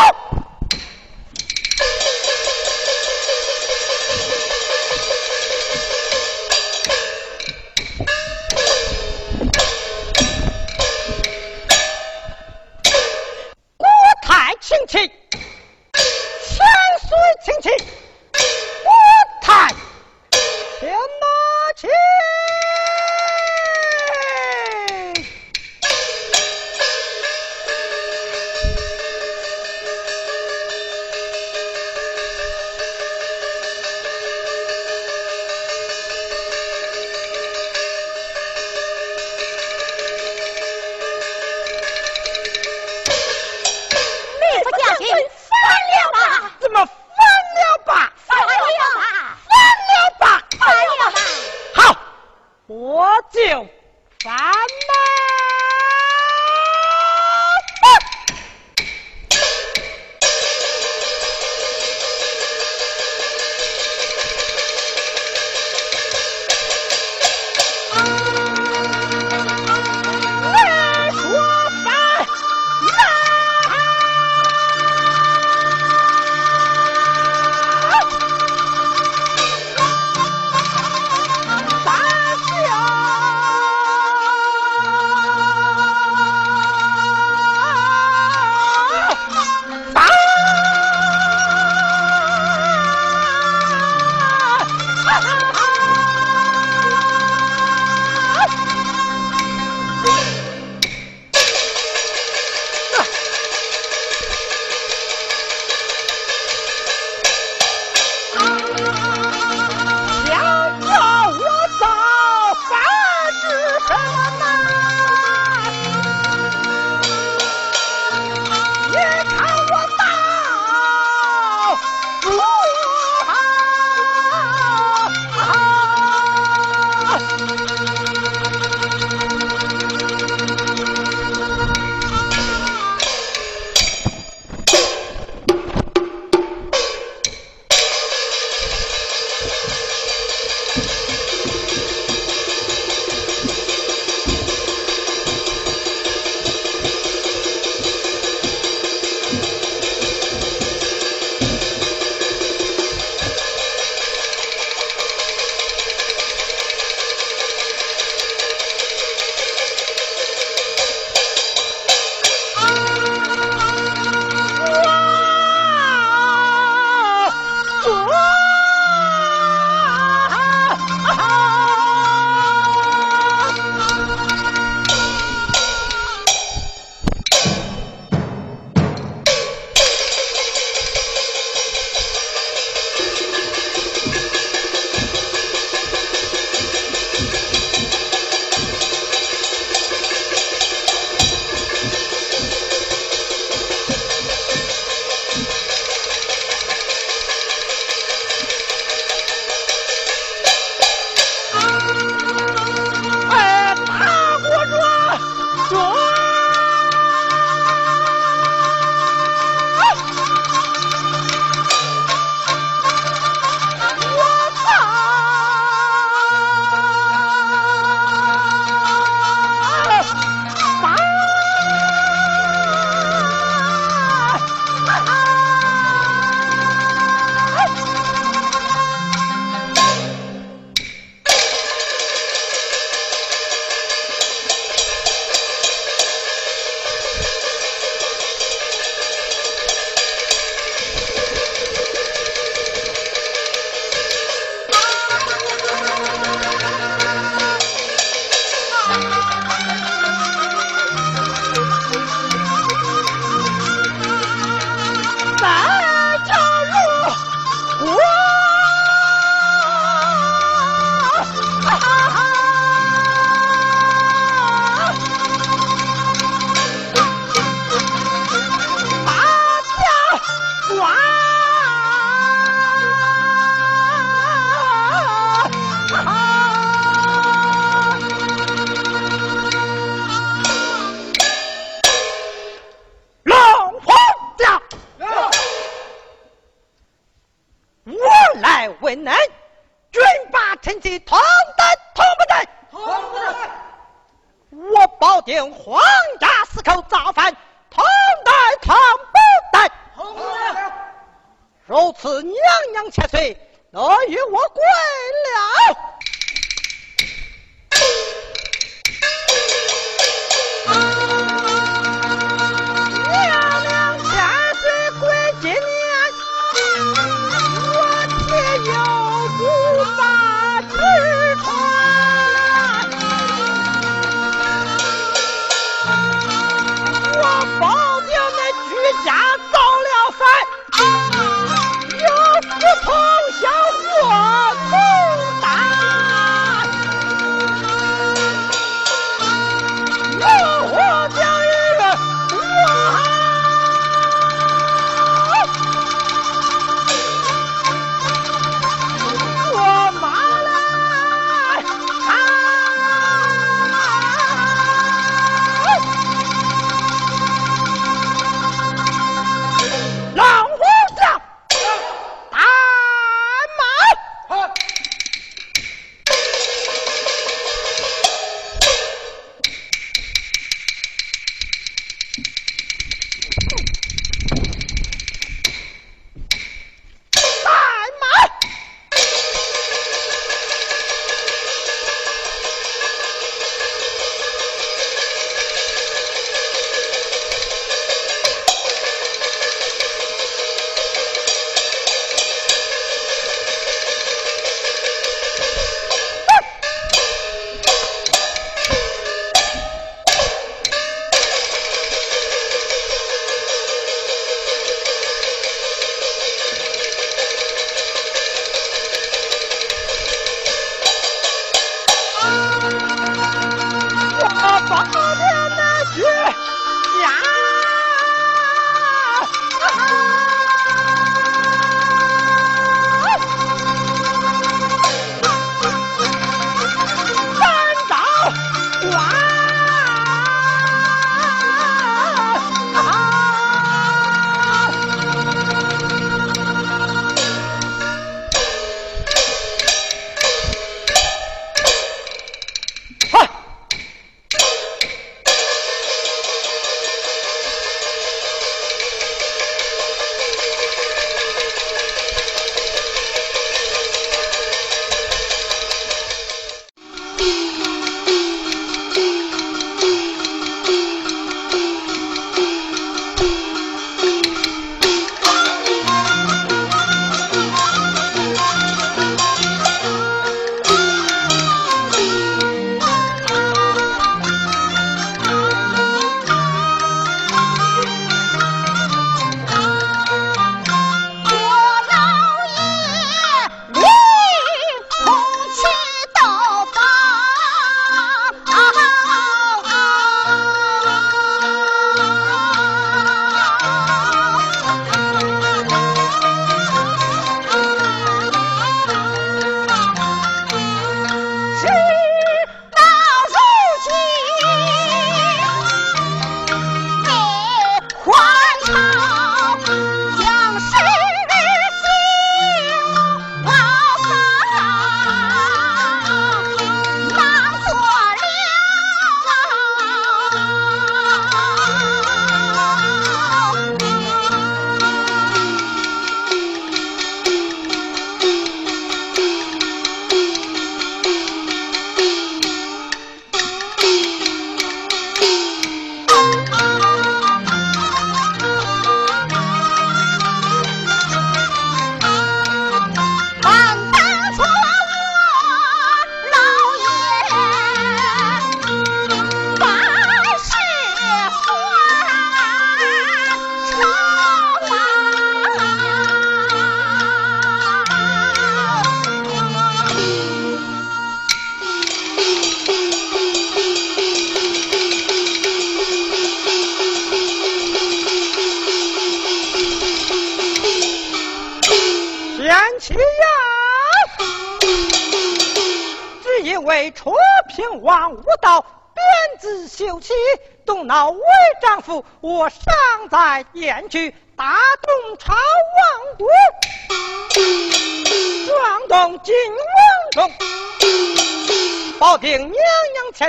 [0.00, 0.27] Ah!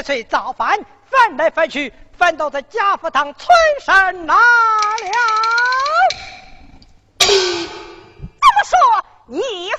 [0.09, 3.47] 被造反翻来翻去翻到在贾府当村
[3.79, 4.39] 山那了
[7.19, 9.69] 这么说你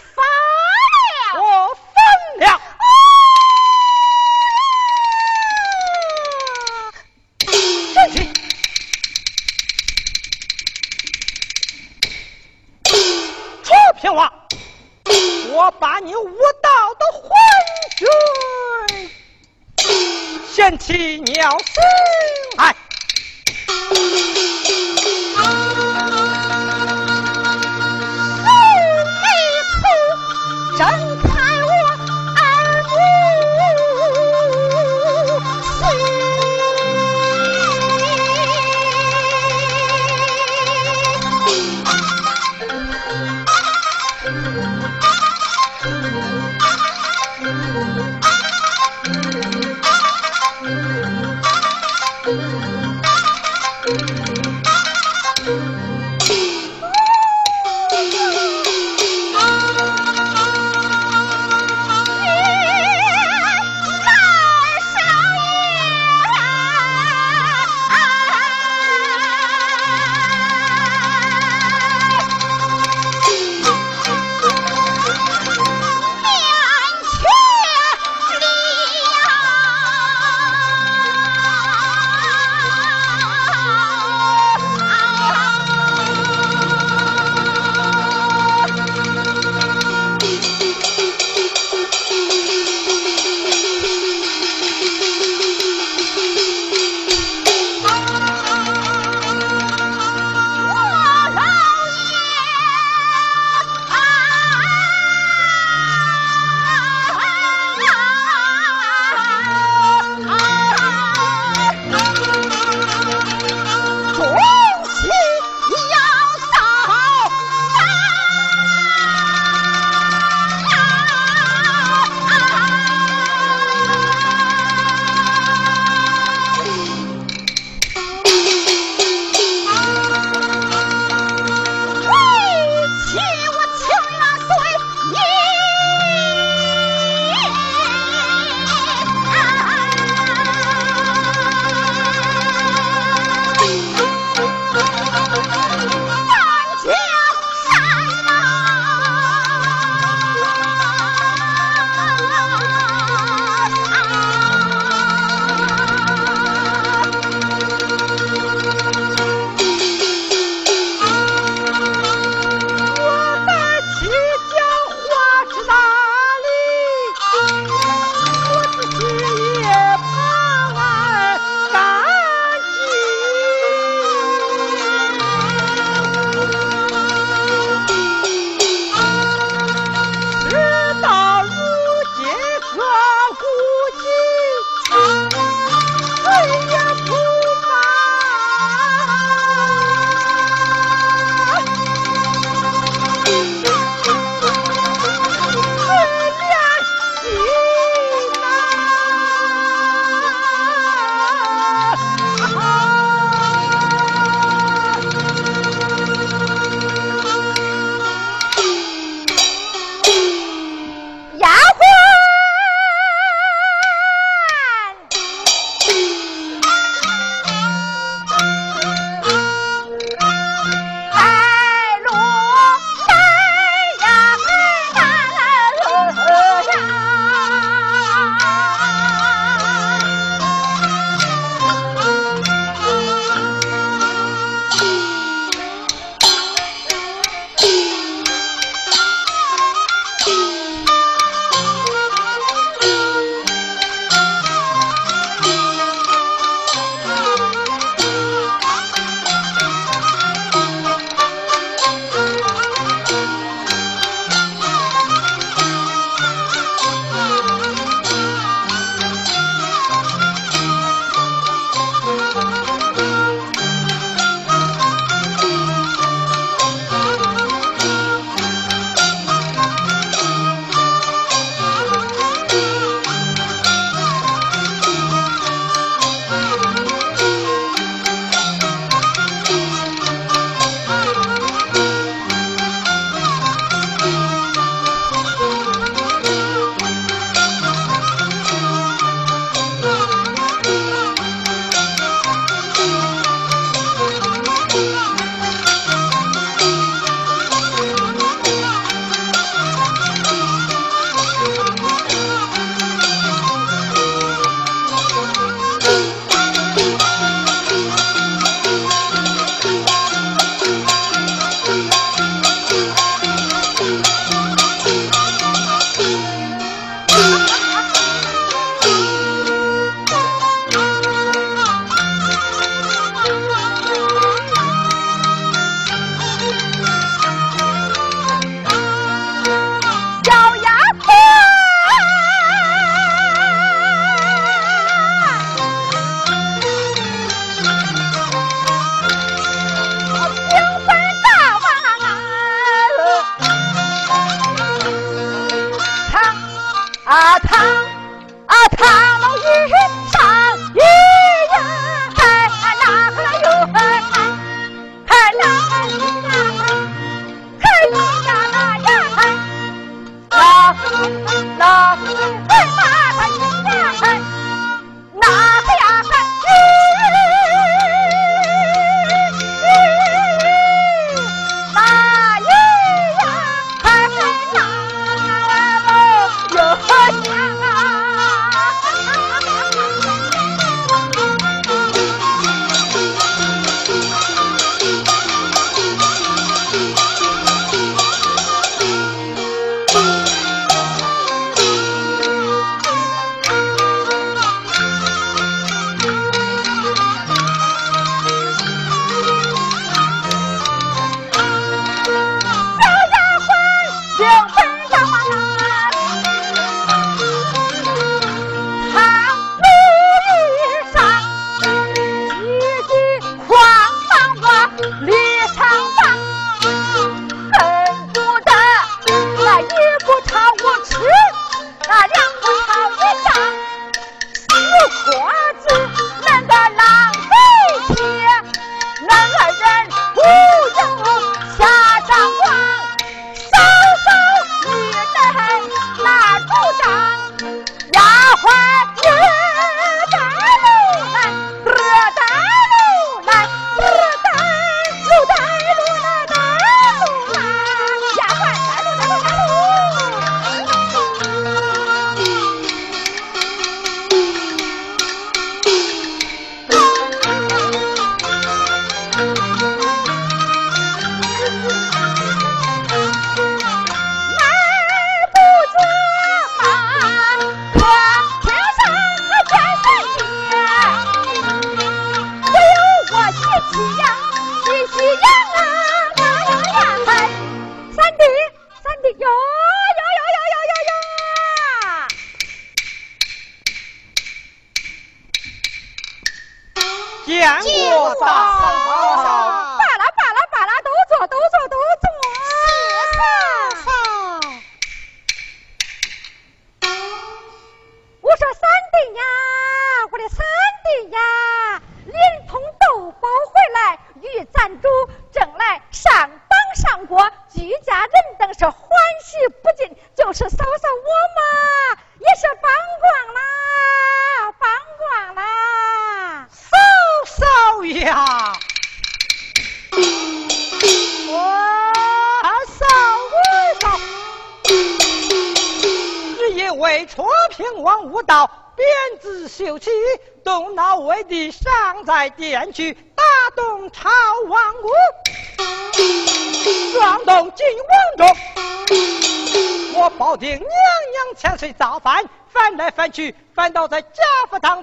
[543.00, 544.79] 翻去，翻到在家福堂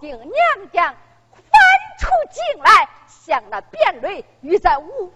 [0.00, 0.32] 保定娘
[0.72, 0.94] 娘
[1.34, 1.52] 翻
[1.98, 5.12] 出京来，向那卞瑞与咱无福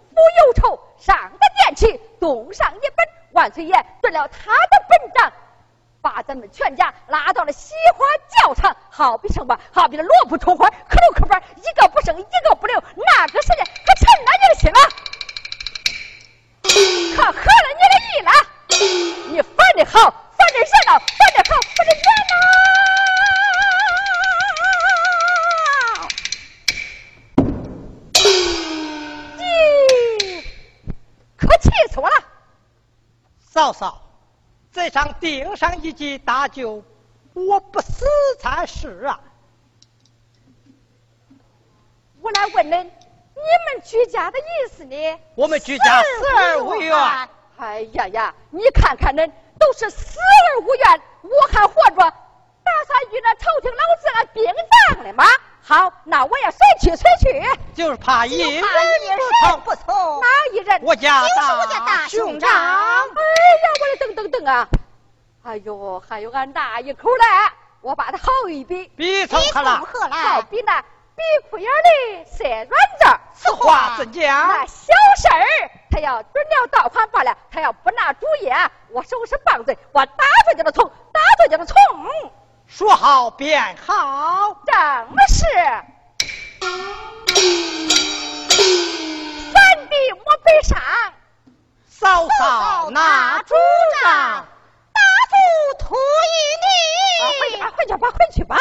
[0.47, 5.33] 有仇，上个殿去，动上一本，万岁爷准了他的本账。
[6.03, 9.59] 把咱们全家拉到了西花教场，好比什么？
[9.73, 12.79] 好比那萝卜出花，可留可翻，一个不剩，一个不留。
[12.95, 14.79] 那个时间可趁了你的心了，
[17.17, 18.31] 可合了你的意了。
[19.31, 22.94] 你翻的好，翻的热闹，翻的好，翻的热闹。
[31.47, 32.15] 可气死我了！
[33.39, 34.01] 嫂嫂，
[34.73, 36.83] 这场定上一记大酒，
[37.33, 38.07] 我不死
[38.41, 39.21] 才是啊！
[42.21, 44.97] 我来问恁，你们居家的意思呢？
[45.35, 47.29] 我们居家死而无怨。
[47.57, 52.15] 哎呀呀，你看看恁都是死而无怨，我还活着，
[52.65, 54.45] 打算与那朝廷老子俺并
[54.95, 55.25] 葬了吗？
[55.67, 57.43] 好，那我也谁去谁去。
[57.75, 60.21] 就是怕一人不从，不从。
[60.21, 60.81] 哪一人？
[60.83, 61.23] 我家
[61.87, 62.51] 大兄长。
[62.51, 63.09] 哎呀，
[63.81, 64.69] 我的等等等啊！
[65.43, 67.25] 哎呦，还有俺大一口嘞，
[67.81, 70.17] 我把它好一比，比从何来？
[70.17, 73.21] 好比那比裤眼里塞软子。
[73.35, 74.49] 此话怎讲？
[74.49, 78.51] 那小事儿，他要准了到款罢了，他要不拿主意，
[78.91, 81.77] 我手是棒子，我打着就能冲，打着就能冲。
[82.67, 84.57] 说好便好。
[84.67, 84.75] 正
[85.29, 85.45] 是。
[89.53, 90.81] 三弟莫悲伤，
[91.89, 93.55] 嫂嫂拿主
[94.03, 94.47] 张。
[94.93, 95.01] 大
[95.31, 95.35] 夫
[95.79, 95.97] 托
[97.39, 98.59] 回去于吧，回去吧，回去吧。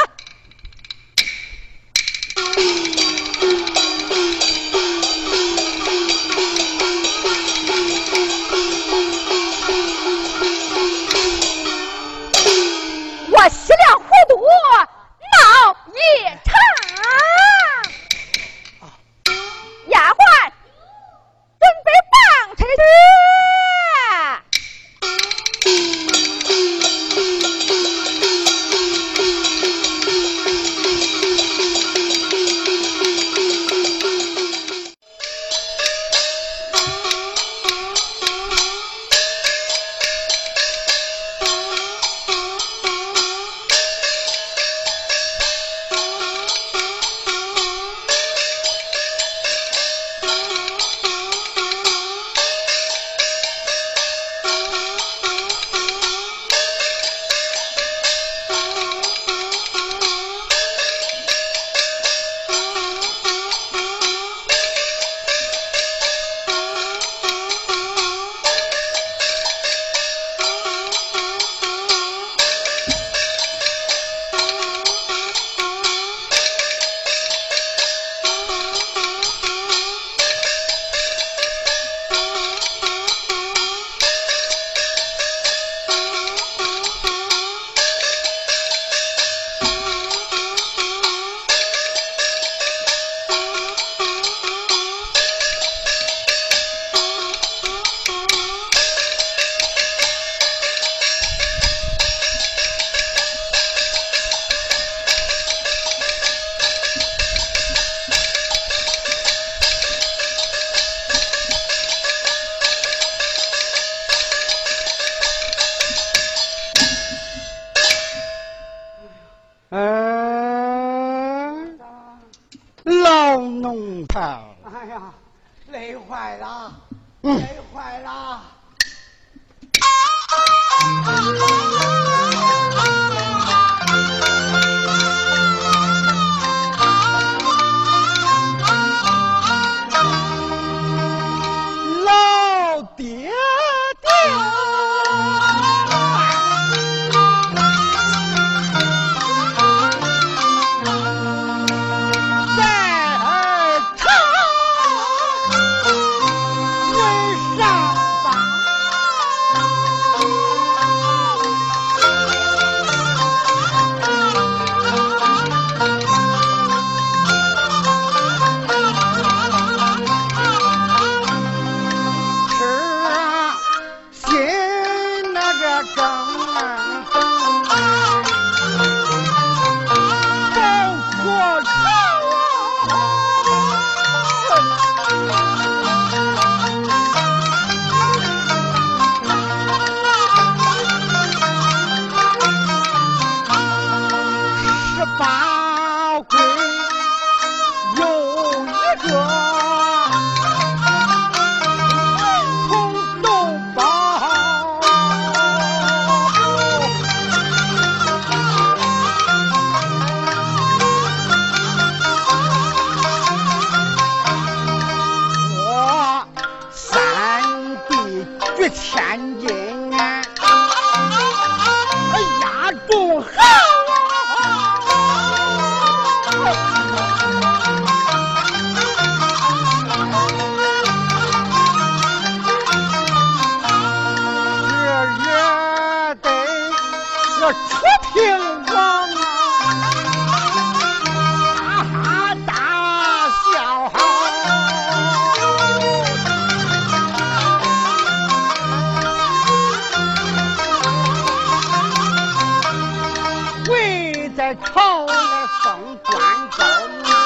[254.51, 256.19] 朝来奉关
[256.57, 257.22] 公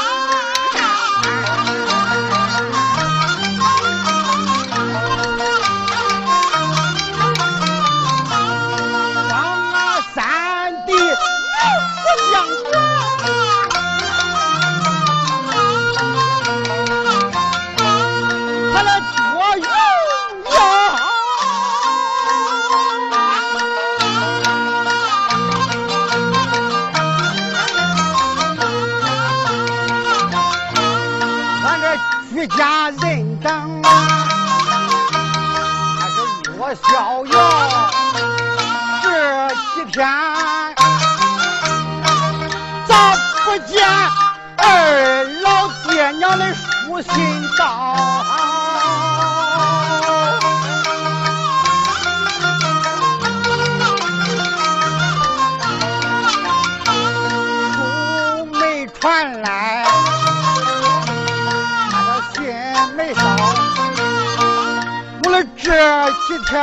[66.38, 66.62] 一天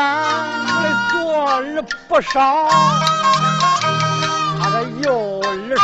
[1.11, 2.69] 左耳不少
[4.63, 5.83] 他的右耳少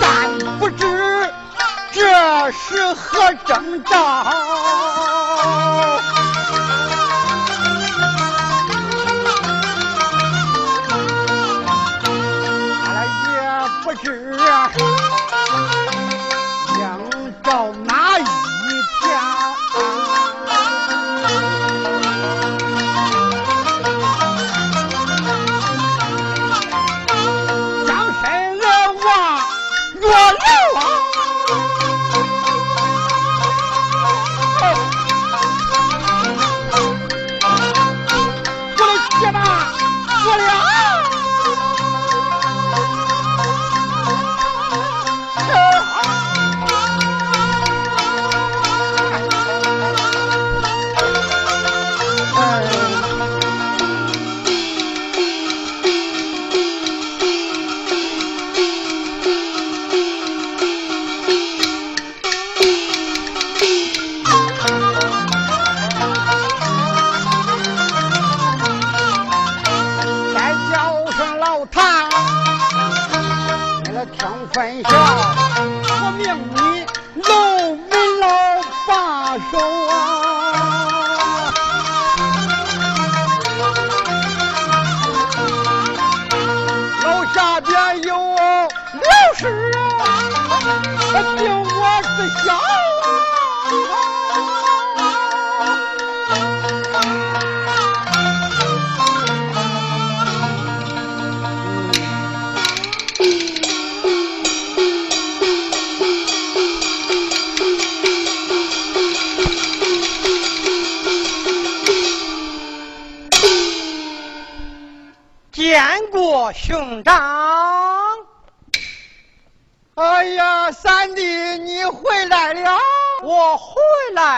[0.00, 1.30] 但不知
[1.92, 4.49] 这是何征兆。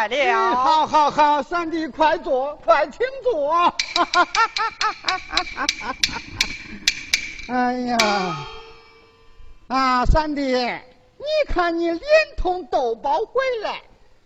[0.09, 0.57] 来了。
[0.57, 3.53] 好好好，三弟，快坐，快请坐。
[7.49, 7.99] 哎呀，
[9.67, 12.03] 啊，三弟，你看你连
[12.37, 13.83] 同豆包回来，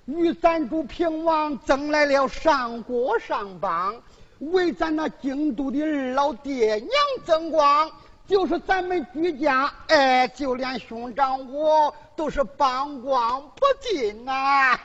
[0.06, 3.96] 与咱主平王争来了上国上榜，
[4.38, 6.90] 为咱那京都的二老爹娘
[7.24, 7.90] 争光。
[8.28, 14.78] 就是咱们居家，哎，就连兄长我都是帮光不尽呐。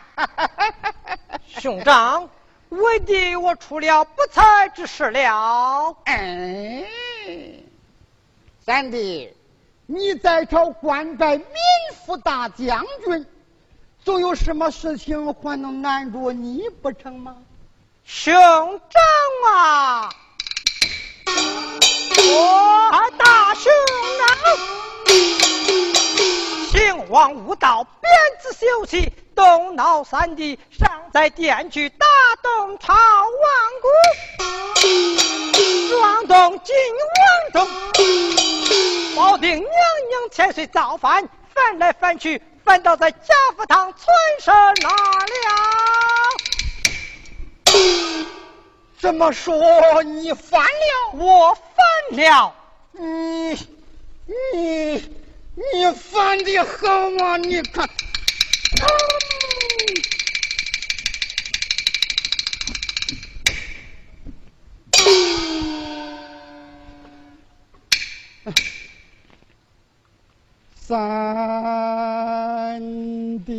[1.47, 2.29] 兄长，
[2.69, 5.95] 为弟我出了不才之事了。
[6.05, 6.85] 哎，
[8.63, 9.33] 三弟，
[9.87, 11.45] 你在朝官拜民
[12.05, 13.25] 副大将军，
[14.03, 17.37] 总有什么事情还能难住你不成吗？
[18.03, 20.09] 兄长啊！
[22.17, 23.71] 我大兄
[24.19, 24.37] 长，
[26.71, 32.05] 兴王无道，鞭子休息，动恼三弟，尚在殿去打
[32.41, 33.01] 动朝王
[33.81, 33.87] 姑，
[35.89, 36.75] 撞动金
[37.53, 37.67] 王中，
[39.15, 39.69] 保定娘
[40.09, 44.05] 娘千岁造反，翻来翻去，翻到在贾福堂村
[44.39, 44.95] 上那了。
[49.01, 51.17] 怎么说你烦了？
[51.17, 51.65] 我翻
[52.19, 52.53] 了。
[52.91, 53.57] 你
[54.53, 55.09] 你
[55.73, 56.87] 你烦的好
[57.25, 57.37] 啊？
[57.37, 57.89] 你看，
[70.75, 70.93] 三
[73.43, 73.49] 弟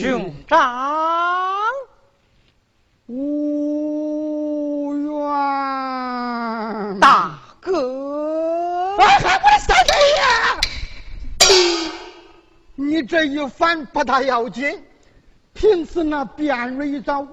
[0.00, 1.35] 兄长。
[3.08, 10.58] 无缘，大哥，哎，我的三弟呀！
[12.74, 14.82] 你这一反不大要紧，
[15.54, 17.28] 平时那卞瑞咱无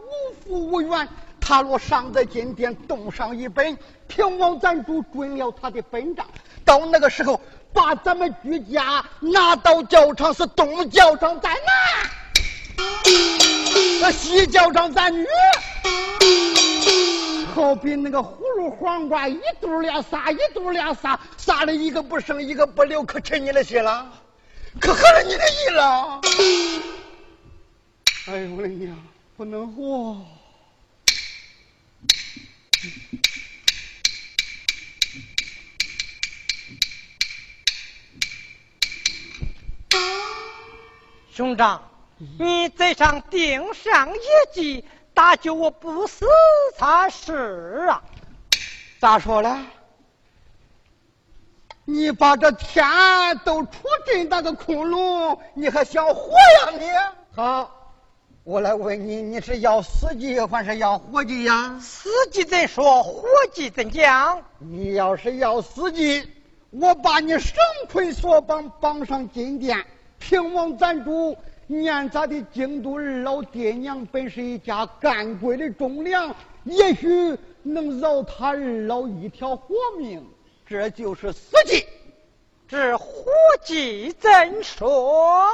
[0.46, 1.10] 福无缘，
[1.42, 3.76] 他若上在金殿，动上一本，
[4.08, 6.24] 平王咱主准了他的本账，
[6.64, 7.42] 到那个时候，
[7.74, 12.12] 把咱们居家拿到教场，是东教场在哪？
[14.02, 15.26] 那西叫上咱女，
[17.54, 24.12] 好比那个葫芦黄瓜，一肚俩撒，一肚俩撒，撒了一个不剩，一个不留，可成你的心了，
[24.80, 26.22] 可合了你的意了。
[28.28, 28.96] 哎呦我的娘，
[29.38, 30.18] 不能活！
[41.34, 41.93] 兄长。
[42.40, 44.20] 你在上顶上一
[44.54, 46.26] 计，打救我不死
[46.78, 48.02] 才是啊！
[49.00, 49.66] 咋说了？
[51.86, 52.86] 你把这天
[53.44, 53.72] 都出
[54.06, 56.90] 这大个窟窿，你还想活呀你？
[57.36, 57.94] 好，
[58.46, 61.78] 我来问你，你是要死计还是要活计呀？
[61.82, 64.42] 死计怎说，活计怎讲？
[64.60, 66.32] 你要是要死计，
[66.70, 67.56] 我把你绳
[67.92, 69.86] 捆索绑，绑上金殿，
[70.20, 71.38] 平王咱主。
[71.68, 76.36] 念咱的京都二老爹娘本是一家干贵的忠良，
[76.66, 78.58] 也许能饶他二
[78.88, 80.26] 老一条活命，
[80.66, 81.86] 这就是死计。
[82.68, 83.08] 这活
[83.64, 85.46] 计怎说？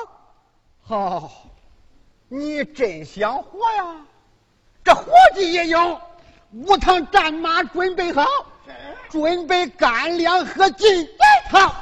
[0.81, 1.31] 好，
[2.27, 4.05] 你真想活呀？
[4.83, 5.99] 这活计也有，
[6.53, 8.25] 五趟战马准备好，
[9.09, 11.07] 准备干粮和金
[11.51, 11.75] 好，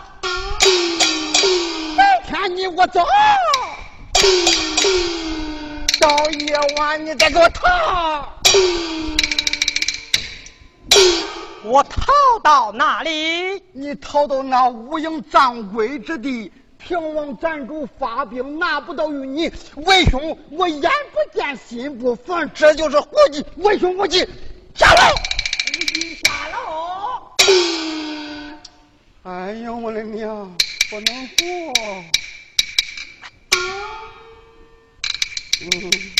[0.61, 3.01] 明天你我走。
[5.99, 8.27] 到夜晚你再给我逃，
[11.63, 12.11] 我逃
[12.43, 13.11] 到哪里？
[13.73, 16.51] 你逃到那无影藏鬼之地。
[16.79, 23.45] 平王暂主发兵拿不到于你，为兄我眼不见心不烦，这就是胡计。
[23.57, 24.19] 为兄无计，
[24.73, 25.01] 下楼。
[26.23, 26.57] 下楼。
[29.23, 30.49] 哎呀，我的娘，
[30.89, 31.35] 不能活。
[35.59, 36.17] 嗯，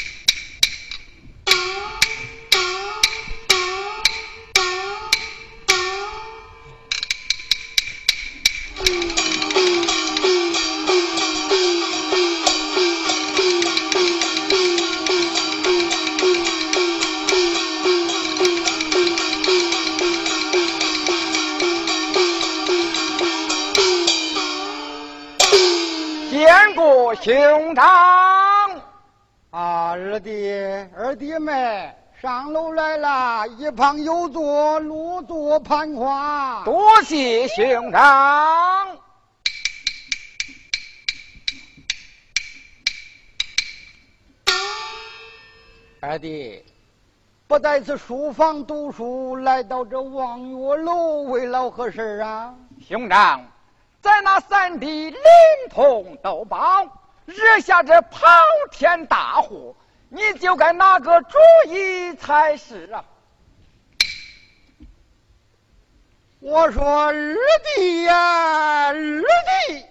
[27.28, 28.17] 坚胸膛。
[29.98, 30.52] 啊，二弟，
[30.96, 31.92] 二弟妹，
[32.22, 36.62] 上楼来了，一旁有座，落座攀花。
[36.64, 38.96] 多谢兄长。
[46.00, 46.64] 二弟，
[47.48, 52.54] 不在此书房读书，来到这望月楼为了何事啊？
[52.88, 53.44] 兄长，
[54.00, 55.20] 在那三弟临
[55.72, 56.86] 潼斗宝，
[57.26, 58.28] 惹下这跑
[58.72, 59.76] 天大祸，
[60.10, 61.38] 你就该拿个主
[61.68, 63.04] 意才是啊！
[66.40, 67.14] 我说二
[67.76, 69.86] 弟呀，二弟。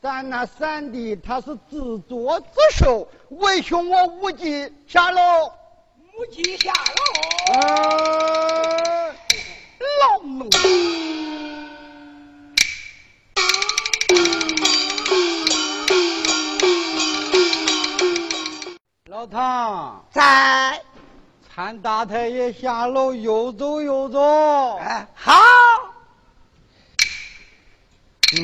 [0.00, 5.52] 咱那三弟他是自作自受，为兄我无忌下楼，
[6.16, 7.54] 无忌下楼，
[10.00, 10.50] 老奴，
[19.22, 20.82] 老唐在，
[21.48, 25.32] 参大太爷下楼，又走又走，哎，好，
[28.32, 28.42] 嗯。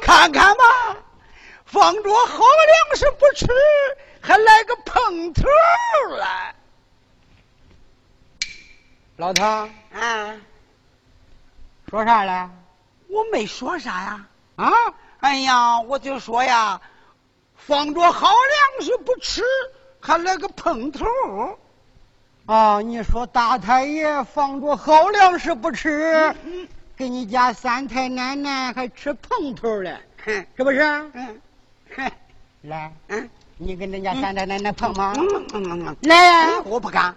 [0.00, 0.96] 看看吧，
[1.66, 3.46] 放着好粮食不吃，
[4.22, 5.42] 还来个碰头
[6.18, 6.54] 来。
[9.18, 10.36] 老唐啊，
[11.90, 12.48] 说啥了？
[13.08, 14.26] 我没说啥呀。
[14.54, 14.70] 啊？
[15.18, 16.80] 哎呀，我就说呀，
[17.56, 19.42] 放着好粮食不吃，
[19.98, 21.04] 还来个碰头。
[22.46, 26.32] 啊，你说大太爷放着好粮食不吃，
[26.96, 29.98] 给你家三太奶奶还吃碰头嘞。
[30.24, 30.80] 是不是？
[31.14, 31.40] 嗯，
[32.62, 35.12] 来，嗯，你跟人家三太奶奶碰吗？
[35.16, 36.60] 嗯嗯嗯，来呀！
[36.64, 37.12] 我不敢。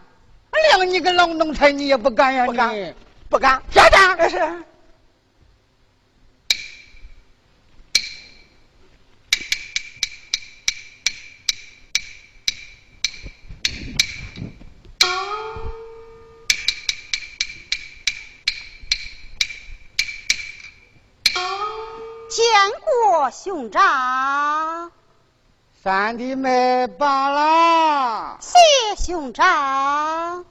[0.51, 2.45] 连你个老奴才，你也不敢呀？
[2.45, 2.95] 不敢，
[3.29, 3.61] 不敢。
[3.71, 4.37] 下去，这是。
[22.29, 22.45] 见
[22.79, 24.89] 过兄长，
[25.83, 28.37] 三弟妹罢了。
[28.39, 28.59] 谢
[29.03, 30.45] 兄长。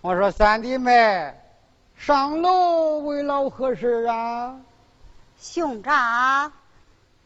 [0.00, 1.34] 我说三弟妹，
[1.96, 4.60] 上楼为了何事啊？
[5.40, 6.52] 兄长，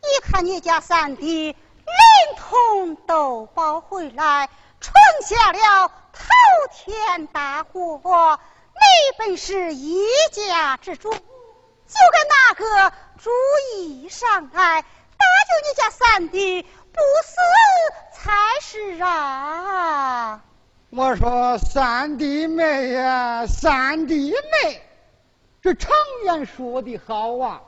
[0.00, 4.48] 你看你家三弟连同斗包回来，
[4.80, 6.30] 闯下了滔
[6.72, 8.40] 天大祸。
[8.72, 11.14] 你本是一家之主，
[11.92, 13.30] 就该拿个主
[13.76, 17.36] 意上来，搭救你家三弟不死
[18.14, 18.32] 才
[18.62, 20.42] 是啊！
[20.88, 24.82] 我说三弟妹呀，三弟妹，
[25.60, 25.92] 这常
[26.24, 27.60] 言说的好啊，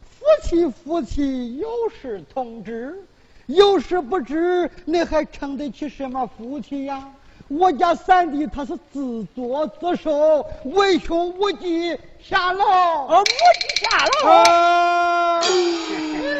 [0.00, 3.04] 夫妻夫妻有事同知，
[3.46, 7.10] 有事不知，你还称得起什么夫妻呀？
[7.48, 12.64] 我家三弟他是自作自受，为兄无忌下楼。
[12.64, 13.30] 啊无忌
[13.84, 14.28] 下楼。
[14.28, 15.40] 啊，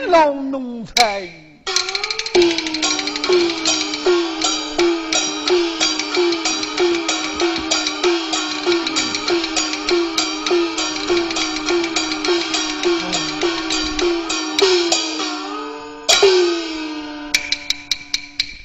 [0.09, 1.31] 老奴才。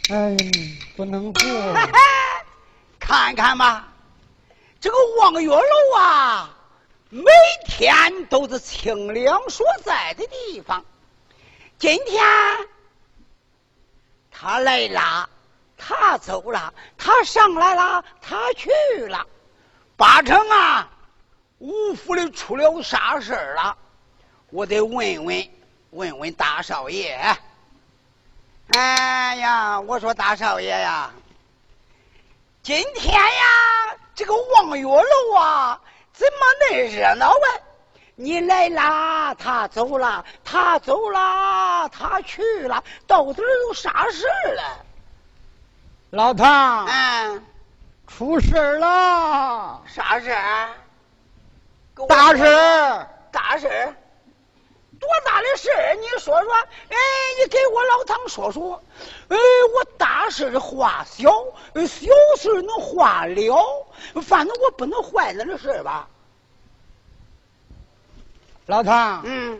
[0.10, 0.36] 哎，
[0.98, 1.42] 不能过。
[3.12, 3.90] 看看吧，
[4.80, 6.50] 这个望月楼啊，
[7.10, 7.30] 每
[7.66, 10.86] 天都是清凉所在的地方。
[11.78, 12.24] 今天
[14.32, 15.30] 他来了，
[15.78, 18.72] 他走了，他上来了，他去
[19.08, 19.28] 了，
[19.98, 20.90] 八成啊，
[21.60, 23.76] 五府里出了啥事了？
[24.52, 25.50] 我得问问
[25.90, 27.20] 问问大少爷。
[28.72, 31.12] 哎呀，我说大少爷呀。
[32.64, 35.82] 今天呀，这个望月楼啊，
[36.14, 37.48] 怎么那热闹啊？
[38.14, 44.86] 你来啦，他走了，他走了，他去了，到底有啥事了？
[46.12, 47.44] 老唐，嗯，
[48.08, 49.82] 出事了。
[49.88, 50.30] 啥事？
[52.08, 53.96] 大事，大事。
[55.02, 55.96] 多大的事儿？
[55.96, 56.96] 你说说，哎，
[57.42, 58.82] 你给我老唐说说。
[59.30, 59.36] 哎，
[59.76, 61.32] 我大事化小，
[61.74, 63.88] 小事能化了，
[64.22, 66.08] 反正我不能坏了的事吧。
[68.68, 69.60] 老唐，嗯，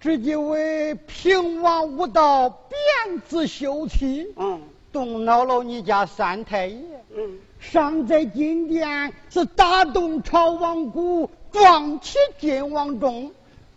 [0.00, 4.60] 这几位平王无道，鞭子休妻，嗯。
[4.92, 7.04] 动恼了你家三太爷。
[7.14, 13.30] 嗯，尚在金殿是大动朝王谷，壮起金王钟，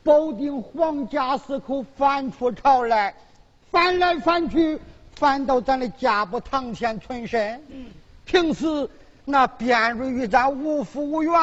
[0.03, 3.13] 保定皇家四口翻出朝来，
[3.71, 4.79] 翻来翻去，
[5.13, 7.61] 翻到咱的家不堂前存身。
[8.25, 8.89] 平时
[9.25, 11.33] 那卞瑞与咱无父无缘，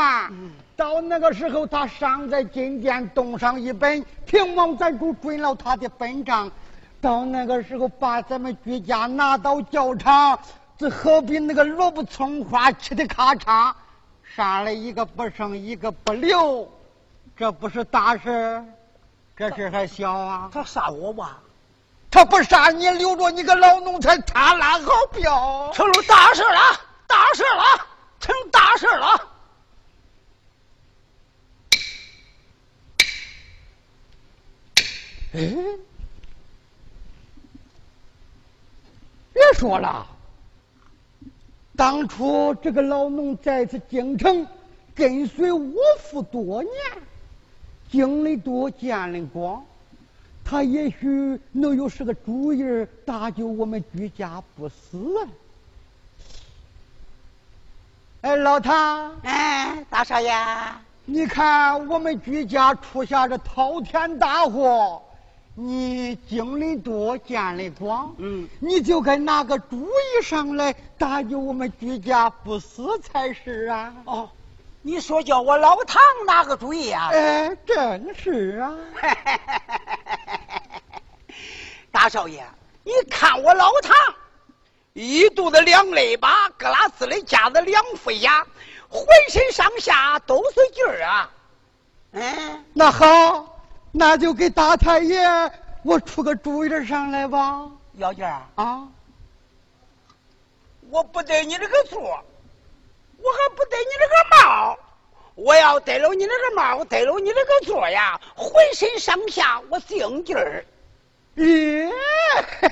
[0.76, 6.50] 到那个时候他尚在金殿动上一本，平王咱主准了他的本账。
[7.00, 10.38] 到那个时候，把咱们居家拿到教场，
[10.78, 13.72] 这何必那个萝卜葱花吃的咔嚓，
[14.34, 16.66] 杀了一个不剩，一个不留，
[17.36, 18.64] 这不是大事？
[19.36, 20.48] 这事还小啊？
[20.50, 21.38] 他杀我吧？
[22.10, 25.70] 他不杀你，留着你个老奴才，他拉好镖。
[25.74, 27.86] 成了大事了，大事了，
[28.18, 29.28] 成大事了。
[35.34, 35.54] 哎，
[39.34, 40.06] 别说了，
[41.76, 44.46] 当初这个老农在此京城
[44.94, 46.72] 跟随我父多年，
[47.90, 49.64] 经历多，见的广，
[50.44, 55.28] 他也许能有是个主意儿搭救我们居家不死啊！
[58.22, 60.32] 哎，老唐，哎，大少爷，
[61.04, 65.00] 你看我们居家出下这滔天大祸，
[65.54, 73.94] 你经历多，见的广，嗯，你就该拿个主意上来搭救我们居家不死才是啊！
[74.04, 74.28] 哦，
[74.86, 77.08] 你说叫我老唐拿个主意啊？
[77.12, 78.72] 哎，真是啊！
[81.90, 82.46] 大少爷，
[82.84, 83.92] 你看我老唐，
[84.92, 88.46] 一肚子两肋巴，格拉斯的夹子两副牙，
[88.88, 91.30] 浑身上下都是劲儿啊！
[92.12, 93.58] 嗯，那好，
[93.90, 95.18] 那就给大太爷
[95.82, 97.68] 我出个主意上来吧！
[97.94, 98.86] 姚娟儿，啊，
[100.90, 102.22] 我不得你这个座，
[103.18, 104.78] 我还不得你这个帽。
[105.34, 110.64] 我要得了你那个帽，得了你那个座呀，浑身上下我精劲儿。
[111.34, 111.92] 耶！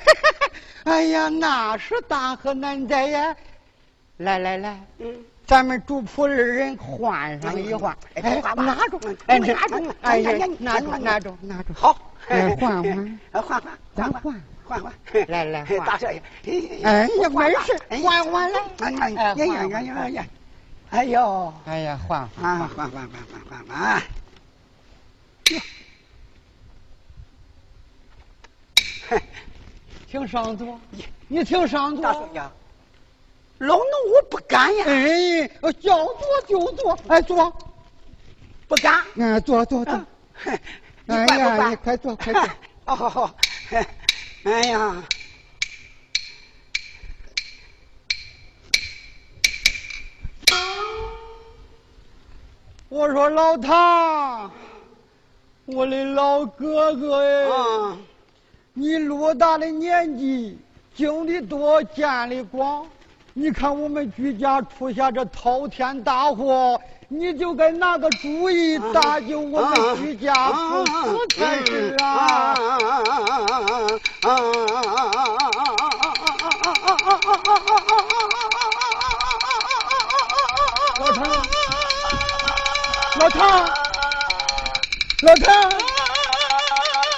[0.84, 3.36] 哎呀，那是大河难在呀！
[4.16, 13.62] 来来来，嗯，咱们主仆二人换上一换，哎，拿住，哎，拿住，哎呀，拿住，拿住，拿住，好，哎，换换， 换换，
[13.94, 14.92] 咱换换，换，
[15.28, 15.78] 来来换。
[15.86, 16.22] 大少爷，
[16.82, 20.08] 哎呀，没事，换换来，哎呀呀呀呀呀。
[20.08, 20.26] 呀！
[20.90, 22.68] 哎呦，哎呀，换换，换。
[22.68, 23.10] 换换换
[23.50, 24.02] 换换啊！
[30.10, 30.80] 请上座，
[31.26, 32.02] 你请上座。
[32.04, 32.40] 大少爷，
[33.58, 33.82] 老奴
[34.14, 35.48] 我不敢呀，哎，
[35.80, 37.52] 叫坐就坐，哎，坐，
[38.68, 39.02] 不敢。
[39.16, 40.00] 嗯，坐坐坐。
[41.08, 42.42] 哎呀，你快坐，快坐。
[42.86, 43.34] 哦，好好。
[44.44, 45.02] 哎呀，
[52.90, 54.52] 我说老唐，
[55.64, 57.96] 我的老哥哥哎，啊，
[58.74, 60.58] 你偌大的年纪，
[60.94, 62.86] 经历多，见的广，
[63.32, 66.78] 你看我们居家出下这滔天大祸，
[67.08, 72.54] 你就该拿个主意搭救我们居家父子才是啊！
[80.96, 81.24] 老唐，
[83.20, 83.38] 老唐，
[85.22, 85.46] 老唐，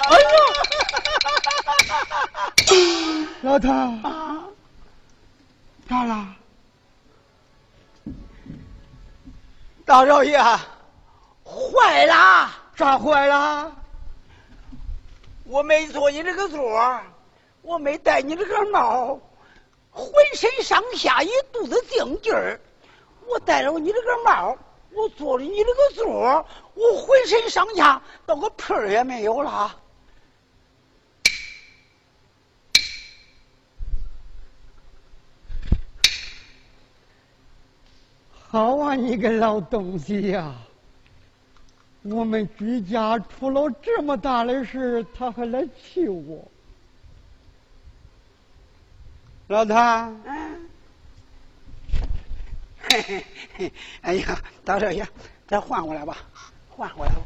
[0.09, 0.25] 哎呦！
[3.43, 3.69] 老唐，
[5.89, 6.27] 咋了？
[9.87, 10.37] 大少爷，
[11.45, 12.51] 坏了！
[12.75, 13.71] 咋坏了？
[15.45, 17.01] 我没坐你这个座，
[17.61, 19.17] 我没戴你这个帽，
[19.89, 22.59] 浑身上下一肚子劲劲儿。
[23.27, 24.57] 我戴了你这个帽，
[24.91, 29.73] 我坐了你这个座，我浑身上下到个屁儿也没有了。
[38.49, 40.55] 好啊，你个老东西呀、
[42.03, 46.49] 我们居家出了这么大的事，他还来气我。
[49.47, 50.69] 老唐，嗯，
[52.89, 53.25] 嘿嘿
[53.57, 55.05] 嘿，哎呀，大少爷，
[55.45, 56.17] 再换过来吧，
[56.69, 57.21] 换过来吧。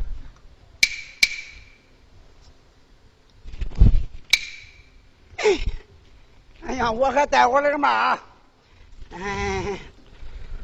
[6.64, 7.88] 哎呀，我还带我这个帽。
[9.12, 9.80] 哎，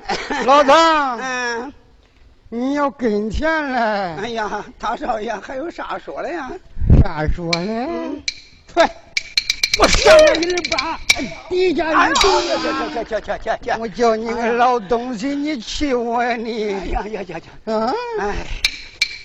[0.46, 1.74] 老唐，嗯，
[2.50, 6.50] 你要跟前来，哎呀，大少爷还有啥说的呀？
[7.04, 8.24] 啥说呢？
[8.74, 8.90] 快，
[9.80, 11.00] 我上你一把，
[11.50, 12.28] 底人呦，去
[13.04, 13.72] 去去去去去！
[13.80, 16.74] 我叫你个老东西，你气我呀你！
[16.74, 17.42] 哎呀呀呀呀！
[17.66, 17.94] 嗯！
[18.20, 18.36] 哎，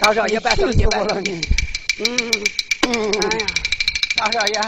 [0.01, 1.15] 大少爷别生气，别生气。
[1.15, 1.41] 了你！
[2.01, 2.07] 嗯，
[2.89, 3.47] 嗯，哎呀，
[4.17, 4.61] 大少爷，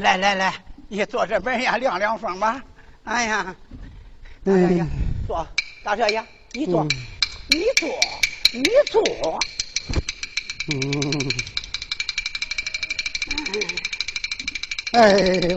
[0.00, 0.52] 来来来，
[0.88, 2.60] 你坐这边呀，凉凉风吧。
[3.06, 3.54] 哎呀，
[4.46, 4.86] 哎呀呀，
[5.28, 5.46] 坐，
[5.84, 6.20] 大少爷，
[6.52, 6.88] 你坐，嗯
[7.48, 7.88] 你坐，
[8.52, 9.38] 你坐。
[10.68, 10.74] 嗯。
[14.92, 15.08] 哎，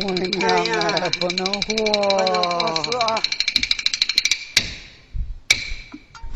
[0.04, 2.84] 我的娘哎呀啊，不能我活！
[2.92, 3.00] 说，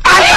[0.02, 0.34] 哎呀！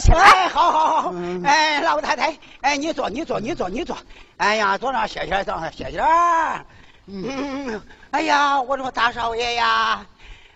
[0.00, 0.18] 起来。
[0.20, 3.96] 哎，好好好嗯，哎，老太太，哎，你坐你坐你坐你坐，
[4.38, 6.02] 哎呀，坐那歇歇，坐那歇歇。
[7.06, 7.80] 嗯，
[8.10, 10.04] 哎呀，我说大少爷呀，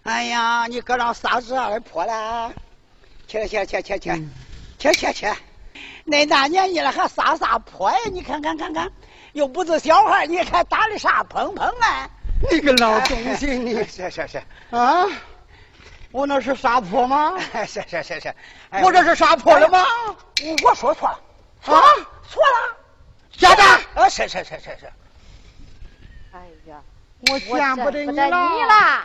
[0.04, 2.52] 哎呀，你搁那撒纸二泼了，
[3.26, 4.28] 去去去去去，
[4.78, 5.26] 去去去，
[6.04, 7.98] 那大年纪了还撒啥泼呀？
[8.12, 8.90] 你看看看看，
[9.32, 12.08] 又不是小孩，你还打的啥砰砰啊？
[12.50, 15.06] 你个老东西，你是是是，啊！
[16.14, 17.34] 我那是杀破吗？
[17.66, 18.32] 是是是是，
[18.70, 19.84] 哎我这是杀破了吗？
[20.44, 21.18] 我我说错了，
[21.74, 21.82] 啊，
[22.30, 22.76] 错了，
[23.36, 24.92] 家长，啊，是是是是是。
[26.32, 26.38] 哎
[26.70, 26.76] 呀，
[27.26, 29.02] 我我见不得你见不得你了，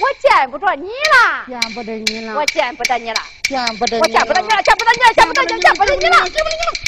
[0.00, 6.56] 我见不着你了，见不得你了，我见不得你了，见不得我见不得你了，见不得你了，见不得你了，见不得你了，见不得你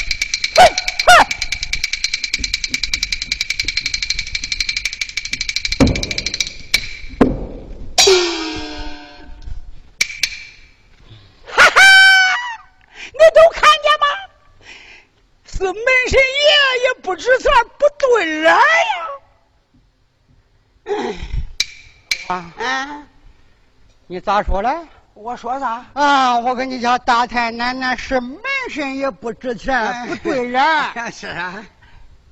[24.11, 24.69] 你咋说嘞？
[25.13, 25.85] 我说啥？
[25.93, 28.37] 啊，我跟你讲，大太奶奶是门
[28.69, 30.61] 神也不值钱，不对人。
[31.13, 31.63] 是啊，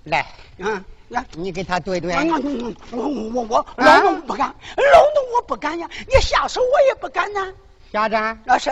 [0.04, 0.26] 来，
[0.58, 1.24] 嗯，来。
[1.38, 2.14] 你给他对对。
[2.14, 2.28] 我
[2.92, 7.48] 我我我啊老农不敢，老农我不敢呀，你下手我也不敢呐。
[7.94, 8.70] 家长，老师，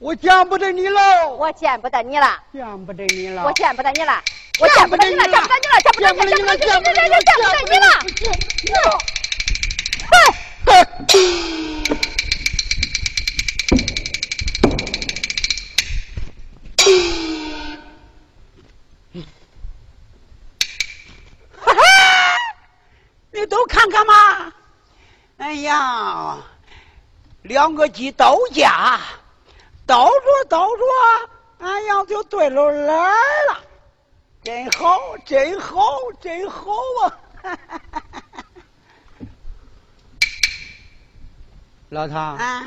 [0.00, 4.22] 我见不得你了，我见不得你了，见不得你了，我见不得你了，
[4.60, 9.19] 我见不得你了，见不得你了，见不得你了，见不得你了，见不得你了，见不得你了。
[10.10, 10.16] 哈
[21.74, 21.82] 哈，
[23.30, 24.52] 你都看看嘛。
[25.38, 26.36] 哎呀，
[27.42, 29.00] 两个鸡倒架，
[29.86, 30.84] 倒着倒着，
[31.58, 33.10] 哎呀，就对了来
[33.48, 33.60] 了，
[34.42, 37.12] 真好，真好，真好啊！
[41.90, 42.64] 老唐，啊，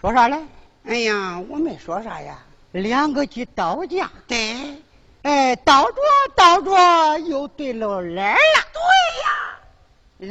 [0.00, 0.38] 说啥嘞？
[0.86, 2.38] 哎呀，我没说啥呀。
[2.70, 4.80] 两个鸡倒架，对，
[5.22, 5.96] 哎，倒着
[6.36, 8.38] 倒着又对了来了。
[8.72, 10.28] 对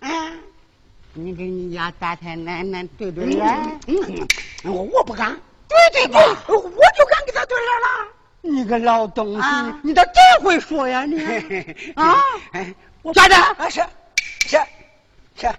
[0.00, 0.32] 来，啊，
[1.12, 3.76] 你给你家大太奶奶对对来。
[3.88, 4.28] 嗯，
[4.62, 5.36] 我我不敢，
[5.68, 6.20] 对对吧？
[6.46, 8.08] 我就敢给他对来了。
[8.42, 10.14] 你个老东西，啊你咋真
[10.44, 11.20] 会说呀你？
[11.96, 12.22] 啊，
[12.52, 12.72] 哎，
[13.02, 13.84] 我家长啊是
[14.46, 14.56] 是
[15.34, 15.52] 是，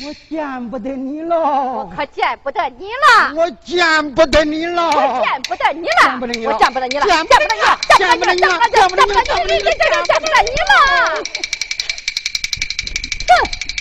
[0.00, 1.38] 我见不得你了。
[1.38, 6.52] 我，可见不得你了，我见不得你了，我见不得你了，见不得你了。
[6.52, 10.72] 我见不得你了，见见不得你了，见不得你了，见不得你了，见不得你了，见不得你了，见不得你了。
[13.28, 13.71] 哼。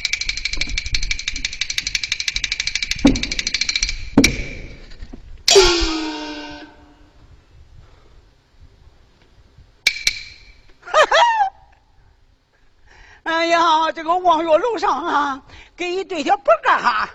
[13.93, 15.41] 这个望月楼上啊，
[15.75, 17.09] 给一对小白干哈，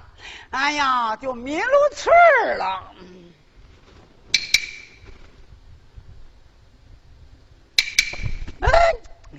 [0.50, 2.92] 哎呀，就迷路词儿了。
[8.60, 8.70] 嗯，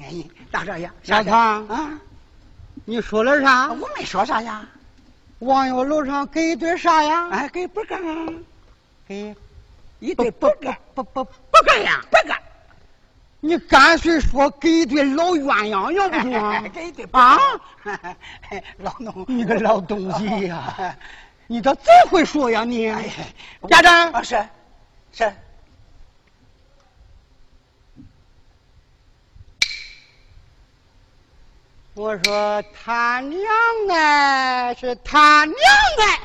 [0.02, 2.00] 哎，大少爷，小唐啊，
[2.86, 3.72] 你说了啥？
[3.72, 4.68] 我没说啥呀，
[5.40, 7.30] 望月楼上给一对啥呀？
[7.30, 8.34] 哎，给白干啊，
[9.08, 9.36] 给
[10.00, 12.02] 一对白干，不不不干呀！
[12.12, 12.42] 白干。
[13.40, 16.62] 你干脆说给一对老鸳鸯，要不行 啊？
[16.74, 17.38] 给一对啊！
[18.80, 20.96] 老农，你个老东西呀！
[21.48, 22.92] 你咋这会说呀你？
[23.70, 24.44] 家长啊是
[25.14, 25.32] 是。
[31.94, 33.40] 我说他娘
[33.92, 35.56] 哎，是他娘
[36.00, 36.20] 哎！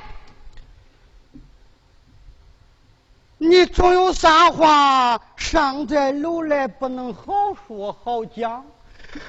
[3.45, 8.64] 你总有啥话上在楼来不能好说好讲，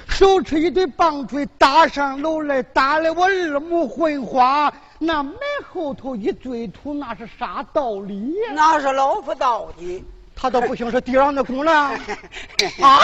[0.08, 4.72] 手持一对棒槌打上楼来，打的我二目昏花。
[5.00, 5.36] 那门
[5.68, 8.52] 后头一堆土，那是啥道理呀？
[8.54, 10.04] 那是老夫道的。
[10.36, 11.72] 他倒不行，是地上的工了
[12.80, 13.00] 啊！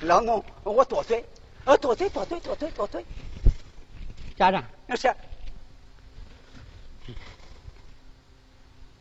[0.00, 1.22] 老农，我多嘴。
[1.66, 3.04] 呃，多嘴多嘴多嘴多嘴，
[4.38, 5.14] 家长那是。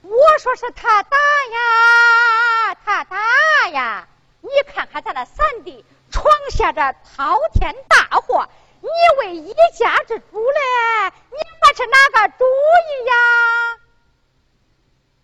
[0.06, 3.18] 我说是他打呀，他打
[3.70, 4.06] 呀！
[4.42, 6.82] 你看看咱那三弟闯下这
[7.16, 8.46] 滔天大祸，
[8.82, 8.90] 你
[9.20, 10.60] 为一家之主嘞，
[11.32, 13.14] 你还是哪个主意呀？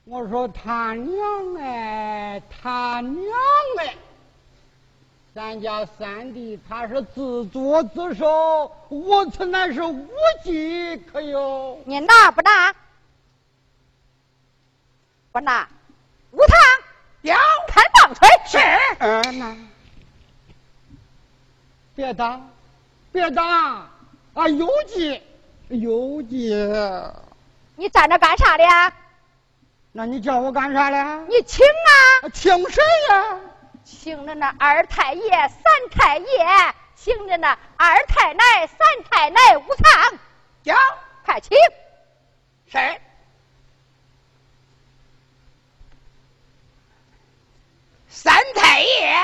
[0.05, 3.37] 我说他娘哎，他娘
[3.79, 3.97] 哎！
[5.35, 10.07] 咱家三弟他是自作自受，我此乃是无
[10.45, 11.77] 计可有。
[11.85, 12.73] 你拿不拿？
[15.31, 15.67] 不拿。
[16.31, 16.57] 五堂
[17.21, 18.27] 要开棒槌。
[18.47, 18.57] 是。
[18.99, 19.55] 嗯，那
[21.95, 22.39] 别打，
[23.11, 23.43] 别打
[24.33, 24.47] 啊！
[24.47, 25.21] 有计，
[25.67, 26.53] 有计。
[27.75, 28.63] 你站着干啥的？
[29.91, 31.03] 那你叫我干啥嘞？
[31.27, 32.29] 你请啊！
[32.33, 33.39] 请谁呀？
[33.83, 36.25] 请着那二太爷、三太爷，
[36.95, 38.77] 请着那二太奶、三
[39.09, 40.19] 太奶、五堂，
[40.63, 40.75] 叫
[41.25, 41.57] 快请。
[42.67, 42.77] 是。
[48.21, 49.15] 三太爷、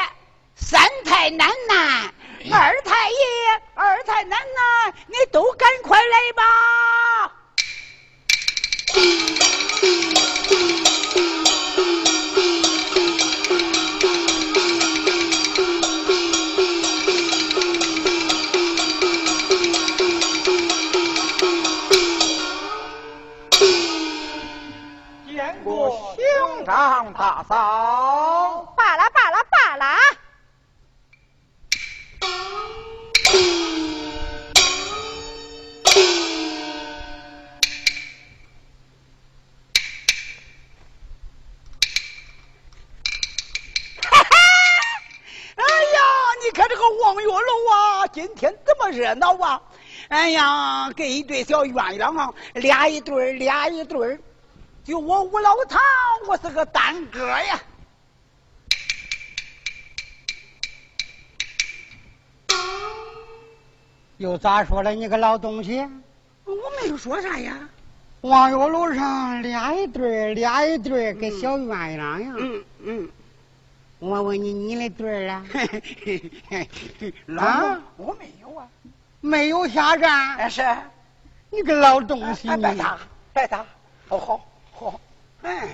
[0.55, 2.13] 三太奶奶、
[2.49, 3.17] 二太爷、
[3.73, 6.43] 二太奶奶，你都赶快来吧。
[25.27, 27.55] 见过兄长大嫂，
[47.01, 49.61] 望月楼啊，今天这么热闹啊！
[50.09, 54.19] 哎呀，跟一对小鸳鸯啊，俩一对儿，俩一对儿。
[54.83, 55.81] 就我吴老唐，
[56.27, 57.59] 我是个单哥呀。
[64.17, 64.91] 又咋说了？
[64.91, 65.79] 你个老东西！
[66.45, 67.67] 我没有说啥呀。
[68.21, 72.33] 望月楼上俩一对俩一对跟小鸳鸯呀。
[72.37, 73.09] 嗯嗯。
[73.99, 75.43] 我问你，你的对啊？
[77.37, 77.81] 啊？
[77.97, 78.67] 我没有啊。
[79.21, 80.49] 没有下站？
[80.49, 80.63] 是。
[81.49, 82.47] 你个老东西！
[82.57, 82.99] 别打，
[83.33, 83.65] 别打。
[84.09, 84.45] 哦好。
[84.77, 84.99] 好，
[85.41, 85.69] 哎，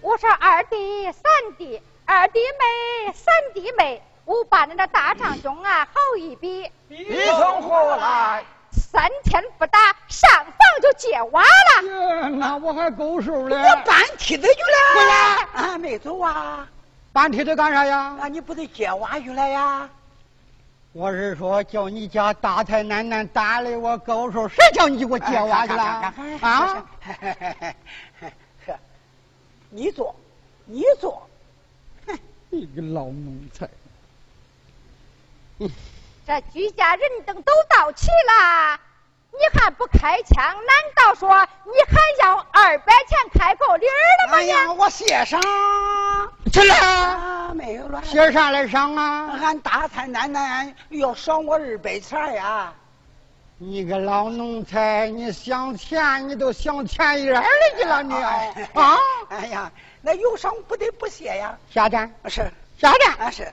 [0.00, 1.22] 我说二弟、三
[1.58, 8.42] 弟，二弟妹、三弟妹，我把你那大长兄啊好一比，比从何来？
[8.90, 9.78] 三天不打，
[10.08, 12.28] 上房就接娃了。
[12.30, 13.56] 那我还够数嘞。
[13.56, 14.76] 我搬梯子去了。
[14.96, 16.68] 回来啊，没走啊。
[17.12, 18.16] 搬梯子干啥呀？
[18.18, 19.88] 那你不得接娃去了呀？
[20.92, 25.82] 我是说，叫你家大太奶奶打的我高手，谁叫你给我接娃去了？
[26.40, 26.84] 啊！
[29.70, 30.12] 你坐，
[30.64, 31.24] 你坐。
[32.48, 33.68] 你个老奴才！
[36.30, 38.78] 这居家人等都到齐了，
[39.32, 40.36] 你还不开枪？
[40.38, 41.28] 难道说
[41.64, 44.34] 你还要二百钱开口礼了吗？
[44.36, 45.40] 哎呀，我谢上。
[46.52, 48.00] 去了，没有了。
[48.04, 49.36] 写啥来上啊？
[49.42, 52.74] 俺大太奶奶要赏我二百钱呀！
[53.58, 58.96] 你个老奴才，你想钱你都想钱眼里去了你啊！
[59.30, 61.58] 哎呀，那有赏不得不谢呀！
[61.74, 63.52] 下站是下站啊是。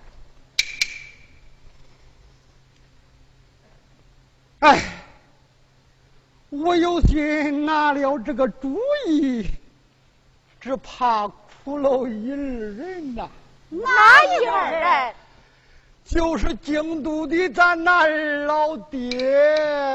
[4.60, 4.82] 哎，
[6.50, 9.46] 我有心拿了这个主意，
[10.60, 11.32] 只怕。
[11.64, 13.28] 苦了一二人呐，
[13.68, 15.14] 哪一二人？
[16.06, 19.10] 就是京都的咱那二老爹。
[19.10, 19.94] 爹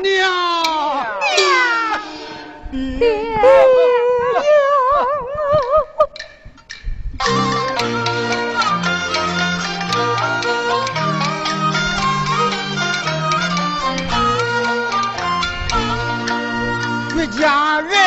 [0.00, 1.20] 娘
[2.70, 3.34] 爹。
[17.36, 18.03] 家人。